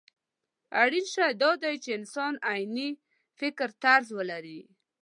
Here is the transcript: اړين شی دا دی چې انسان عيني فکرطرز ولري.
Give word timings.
اړين 0.81 1.05
شی 1.13 1.27
دا 1.41 1.51
دی 1.63 1.75
چې 1.83 1.89
انسان 1.99 2.33
عيني 2.49 2.89
فکرطرز 3.39 4.07
ولري. 4.17 4.59